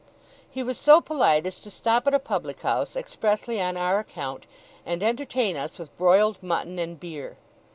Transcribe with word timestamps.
He 0.49 0.63
was 0.63 0.79
so 0.79 0.99
polite 0.99 1.45
as 1.45 1.59
to 1.59 1.69
stop 1.69 2.07
at 2.07 2.13
a 2.15 2.17
public 2.17 2.61
house, 2.61 2.95
expressly 2.95 3.61
on 3.61 3.77
our 3.77 3.99
account, 3.99 4.47
and 4.83 5.03
entertain 5.03 5.55
us 5.55 5.77
with 5.77 5.95
broiled 5.95 6.41
mutton 6.41 6.79
and 6.79 6.99
beer. 6.99 7.37